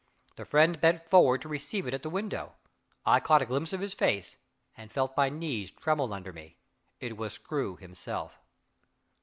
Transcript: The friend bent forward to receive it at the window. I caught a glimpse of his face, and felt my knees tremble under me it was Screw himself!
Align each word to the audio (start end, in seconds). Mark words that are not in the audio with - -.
The 0.35 0.45
friend 0.45 0.81
bent 0.81 1.07
forward 1.07 1.43
to 1.43 1.47
receive 1.47 1.85
it 1.85 1.93
at 1.93 2.01
the 2.01 2.09
window. 2.09 2.55
I 3.05 3.19
caught 3.19 3.43
a 3.43 3.45
glimpse 3.45 3.71
of 3.71 3.81
his 3.81 3.93
face, 3.93 4.35
and 4.75 4.91
felt 4.91 5.15
my 5.15 5.29
knees 5.29 5.69
tremble 5.69 6.11
under 6.11 6.33
me 6.33 6.57
it 6.99 7.17
was 7.17 7.33
Screw 7.33 7.75
himself! 7.77 8.39